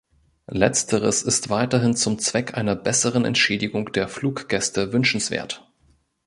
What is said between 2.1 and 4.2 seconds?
Zweck einer besseren Entschädigung der